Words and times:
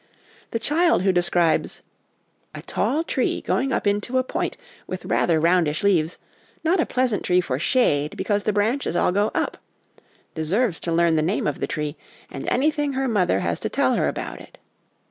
The 0.49 0.57
child 0.57 1.03
who 1.03 1.11
describes,' 1.11 1.83
A 2.55 2.63
tall 2.63 3.03
tree, 3.03 3.39
going 3.39 3.71
up 3.71 3.85
into 3.85 4.17
a 4.17 4.23
point, 4.23 4.57
with 4.87 5.05
rather 5.05 5.39
roundish 5.39 5.83
leaves; 5.83 6.17
not 6.63 6.79
a 6.79 6.87
pleasant 6.87 7.21
tree 7.21 7.39
for 7.39 7.59
shade, 7.59 8.17
because 8.17 8.45
the 8.45 8.51
branches 8.51 8.95
all 8.95 9.11
go 9.11 9.29
up/ 9.35 9.57
deserves 10.33 10.79
to 10.79 10.91
learn 10.91 11.17
the 11.17 11.21
name 11.21 11.45
of 11.45 11.59
the 11.59 11.67
tree, 11.67 11.97
and 12.31 12.47
anything 12.49 12.93
her 12.93 13.07
mother 13.07 13.41
has 13.41 13.59
to 13.59 13.69
tell 13.69 13.93
her 13.93 14.07
about 14.07 14.41
it. 14.41 14.57